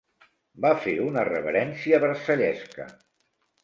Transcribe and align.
Va 0.65 0.71
fer 0.85 0.95
una 1.09 1.27
reverència 1.29 2.03
versallesca. 2.09 2.93